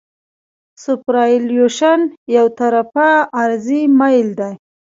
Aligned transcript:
سوپرایلیویشن 0.83 1.99
یو 2.35 2.47
طرفه 2.59 3.09
عرضي 3.41 3.81
میل 3.99 4.27
دی 4.39 4.53